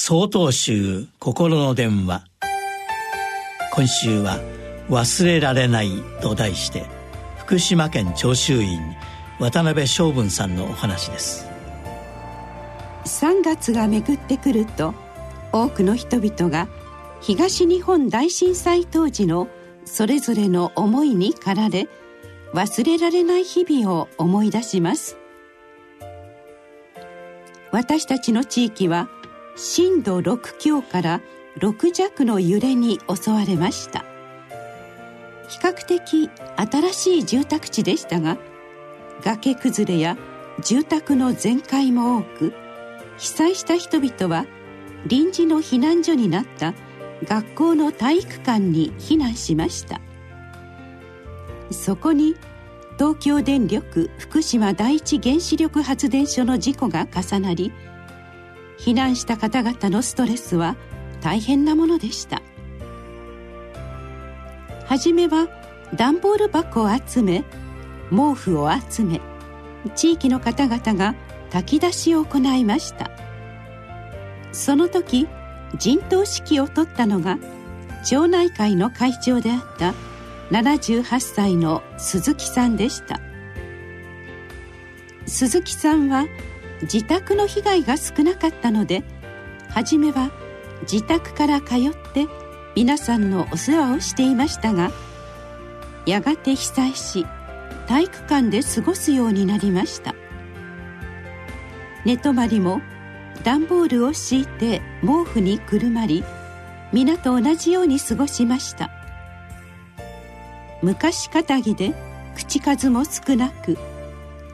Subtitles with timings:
[0.00, 2.22] 総統集心の電話。
[3.72, 4.38] 今週は
[4.88, 5.90] 「忘れられない」
[6.22, 6.86] と題して
[7.36, 8.80] 福島県長州院
[9.40, 11.48] 渡辺昌文さんのお話です。
[13.06, 14.94] 3月がめぐってくると
[15.52, 16.68] 多くの人々が
[17.20, 19.48] 東日本大震災当時の
[19.84, 21.88] それぞれの思いに駆られ
[22.54, 25.18] 忘れられない日々を思い出します。
[27.72, 29.08] 私たちの地域は
[29.58, 31.20] 震度6強から
[31.58, 34.04] 6弱の揺れに襲われました。
[35.48, 38.38] 比較的新しい住宅地でしたが
[39.24, 40.16] 崖崩れや
[40.62, 42.52] 住宅の全壊も多く
[43.16, 44.46] 被災した人々は
[45.06, 46.74] 臨時の避難所になった
[47.24, 50.00] 学校の体育館に避難しました。
[51.72, 52.36] そこに
[52.96, 57.72] 東京電力福島第一原子力発電所の事故が重なり
[58.88, 60.74] 避難した方々のストレスは
[61.20, 62.40] 大変なものでした。
[64.86, 65.46] 初めは
[65.94, 67.44] 段ボール箱を集め
[68.08, 69.20] 毛布を集め
[69.94, 71.14] 地域の方々が
[71.50, 73.10] 炊き出しを行いました。
[74.52, 75.28] その時
[75.76, 77.38] 陣頭指揮を取ったのが
[78.06, 79.92] 町内会の会長であった
[80.50, 83.20] 78歳の鈴木さんでした。
[85.26, 86.24] 鈴木さんは
[86.82, 89.02] 自宅の被害が少なかったので
[89.70, 90.30] 初めは
[90.82, 91.78] 自宅から通っ
[92.12, 92.26] て
[92.76, 94.90] 皆さんのお世話をしていましたが
[96.06, 97.26] やがて被災し
[97.86, 100.14] 体育館で過ごすようになりました。
[102.04, 102.80] 寝泊まりも
[103.44, 106.24] 段ボールを敷いて毛布にくるまり
[106.92, 108.90] 皆と同じように過ごしました。
[110.82, 111.94] 昔かたぎで
[112.36, 113.74] 口数も少なく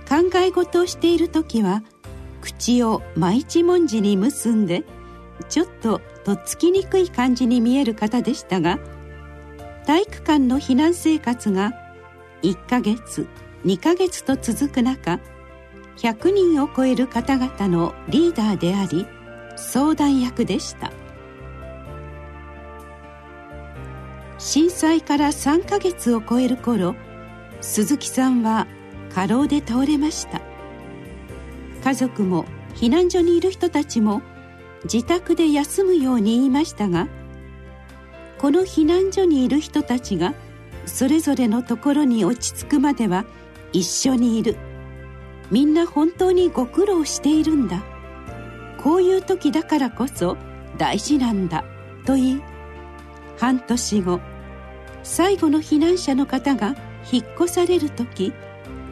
[0.09, 1.83] 考え事をしている時は
[2.45, 4.85] 口を真一文字に結んで
[5.49, 8.79] ちょっととっつきにくい感じに見える方でしたが
[9.87, 11.73] 体育館の避難生活が
[12.43, 13.27] 1ヶ月
[13.65, 15.21] 2ヶ月と続く中
[15.97, 19.07] 100人を超える方々のリーダーであり
[19.57, 20.93] 相談役でした。
[24.37, 26.95] 震災から3ヶ月を超える頃
[27.63, 28.67] 鈴木さんは
[29.15, 30.54] 過労で倒れました。
[31.85, 34.23] 家族も避難所にいる人たちも
[34.85, 37.09] 自宅で休むように言いましたが
[38.39, 40.33] この避難所にいる人たちが
[40.87, 43.27] それぞれのところに落ち着くまでは
[43.73, 44.57] 一緒にいる。
[45.51, 47.83] みんな本当にご苦労しているんだ。
[48.83, 50.37] こういう時だからこそ
[50.77, 51.65] 大事なんだ
[52.05, 52.43] と言い
[53.39, 54.21] 半年後
[55.03, 56.77] 最後の避難者の方が
[57.11, 58.35] 引っ越される時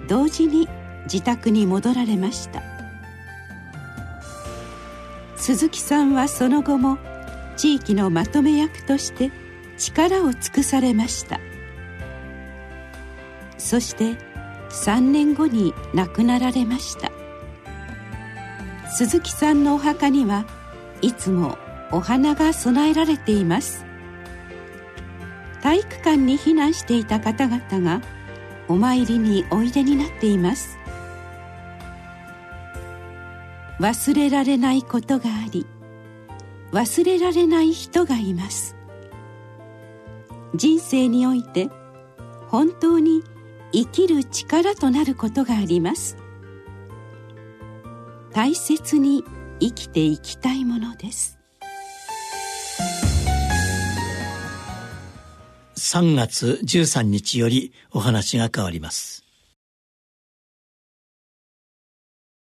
[0.08, 0.66] 同時に
[1.04, 2.71] 自宅に戻られました。
[5.42, 6.98] 鈴木さんはその後も
[7.56, 9.32] 地域のまとめ役として
[9.76, 11.40] 力を尽くされました。
[13.58, 14.16] そして
[14.70, 17.10] 3年後に亡くなられました。
[18.96, 20.46] 鈴木さんのお墓には
[21.00, 21.58] いつも
[21.90, 23.84] お花が供えられています。
[25.60, 28.00] 体育館に避難していた方々が
[28.68, 30.78] お参りにおいでになっています。
[33.82, 35.66] 忘れられないことがあり
[36.70, 38.76] 忘れられない人がいます。
[40.54, 41.68] 人生において
[42.46, 43.24] 本当に
[43.72, 46.16] 生きる力となることがあります。
[48.32, 49.24] 大切に
[49.58, 51.40] 生きていきたいものです。
[55.74, 59.24] 3月13日よりお話が変わります。